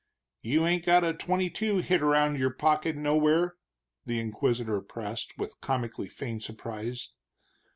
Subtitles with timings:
[0.41, 3.57] "You ain't got a twenty two hid around in your pocket nowhere?"
[4.03, 7.11] the inquisitor pressed, with comically feigned surprise.